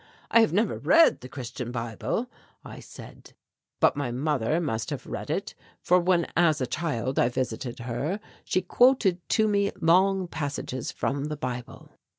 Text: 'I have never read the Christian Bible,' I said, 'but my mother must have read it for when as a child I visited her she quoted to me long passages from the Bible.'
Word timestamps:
'I 0.31 0.39
have 0.39 0.51
never 0.51 0.79
read 0.79 1.21
the 1.21 1.29
Christian 1.29 1.71
Bible,' 1.71 2.27
I 2.65 2.79
said, 2.79 3.33
'but 3.79 3.95
my 3.95 4.09
mother 4.11 4.59
must 4.59 4.89
have 4.89 5.05
read 5.05 5.29
it 5.29 5.53
for 5.79 5.99
when 5.99 6.25
as 6.35 6.59
a 6.59 6.65
child 6.65 7.19
I 7.19 7.29
visited 7.29 7.77
her 7.81 8.19
she 8.43 8.63
quoted 8.63 9.21
to 9.29 9.47
me 9.47 9.71
long 9.79 10.27
passages 10.27 10.91
from 10.91 11.25
the 11.25 11.37
Bible.' 11.37 11.91